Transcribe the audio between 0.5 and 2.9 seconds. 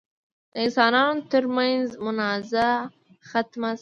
د انسانانو تر منځ منازعه